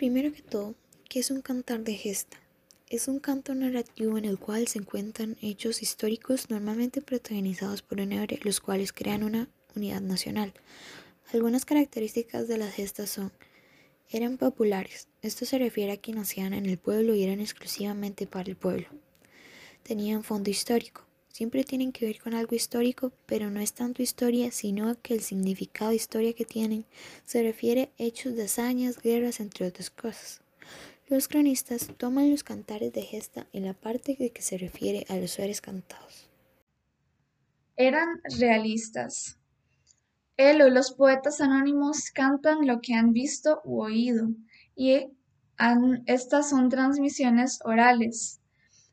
[0.00, 0.74] Primero que todo,
[1.10, 2.40] ¿qué es un cantar de gesta?
[2.88, 8.12] Es un canto narrativo en el cual se encuentran hechos históricos normalmente protagonizados por un
[8.12, 10.54] héroe, los cuales crean una unidad nacional.
[11.34, 13.30] Algunas características de las gestas son
[14.08, 15.06] eran populares.
[15.20, 18.86] Esto se refiere a que nacían en el pueblo y eran exclusivamente para el pueblo.
[19.82, 21.09] Tenían fondo histórico.
[21.32, 25.20] Siempre tienen que ver con algo histórico, pero no es tanto historia, sino que el
[25.20, 26.84] significado de historia que tienen
[27.24, 30.42] se refiere a hechos de hazañas, guerras, entre otras cosas.
[31.08, 35.16] Los cronistas toman los cantares de gesta en la parte de que se refiere a
[35.16, 36.28] los seres cantados.
[37.76, 39.38] Eran realistas.
[40.36, 44.28] Él o los poetas anónimos cantan lo que han visto u oído,
[44.74, 45.10] y
[46.06, 48.40] estas son transmisiones orales,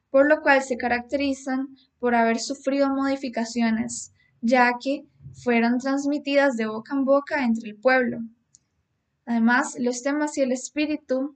[0.10, 5.06] por lo cual se caracterizan por haber sufrido modificaciones, ya que
[5.44, 8.20] fueron transmitidas de boca en boca entre el pueblo.
[9.26, 11.36] Además, los temas y el espíritu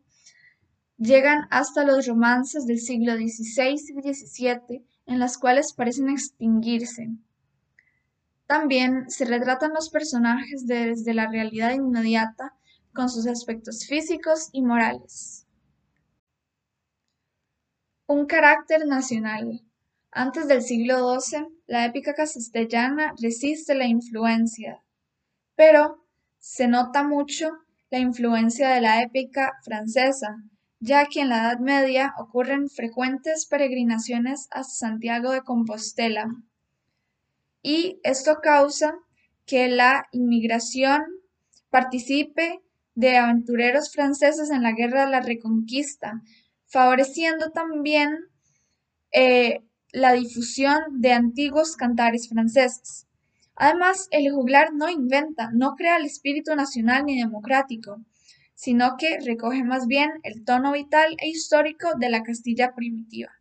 [0.98, 7.10] llegan hasta los romances del siglo XVI y XVII, en las cuales parecen extinguirse.
[8.48, 12.54] También se retratan los personajes desde la realidad inmediata,
[12.94, 15.48] con sus aspectos físicos y morales.
[18.14, 19.62] Un carácter nacional.
[20.12, 24.84] Antes del siglo XII, la épica castellana resiste la influencia,
[25.56, 26.06] pero
[26.38, 27.52] se nota mucho
[27.90, 30.44] la influencia de la épica francesa,
[30.82, 36.28] ya que en la Edad Media ocurren frecuentes peregrinaciones a Santiago de Compostela.
[37.62, 38.94] Y esto causa
[39.46, 41.02] que la inmigración
[41.70, 42.60] participe
[42.94, 46.22] de aventureros franceses en la Guerra de la Reconquista,
[46.72, 48.18] favoreciendo también
[49.12, 49.60] eh,
[49.92, 53.08] la difusión de antiguos cantares franceses.
[53.56, 58.02] Además, el juglar no inventa, no crea el espíritu nacional ni democrático,
[58.56, 63.41] sino que recoge más bien el tono vital e histórico de la Castilla primitiva.